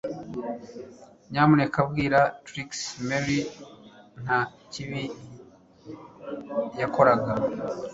Nyamuneka 1.31 1.79
bwira 1.89 2.19
Trix 2.45 2.71
Mary 3.07 3.39
nta 4.23 4.39
kibi 4.71 5.03
yakoraga 6.81 7.31